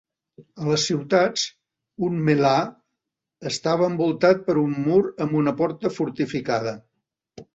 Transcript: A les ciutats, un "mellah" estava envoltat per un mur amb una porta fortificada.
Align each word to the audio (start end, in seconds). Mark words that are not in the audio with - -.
A 0.61 0.67
les 0.67 0.83
ciutats, 0.89 1.41
un 2.07 2.15
"mellah" 2.29 2.63
estava 3.51 3.91
envoltat 3.93 4.41
per 4.49 4.57
un 4.61 4.73
mur 4.87 4.99
amb 5.27 5.39
una 5.43 5.53
porta 5.63 5.93
fortificada. 5.99 6.75